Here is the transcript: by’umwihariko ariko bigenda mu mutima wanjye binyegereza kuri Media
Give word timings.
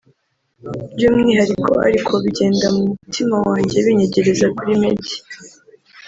by’umwihariko 0.95 1.71
ariko 1.87 2.11
bigenda 2.23 2.65
mu 2.75 2.81
mutima 2.91 3.35
wanjye 3.47 3.77
binyegereza 3.85 4.45
kuri 4.55 4.71
Media 4.83 5.15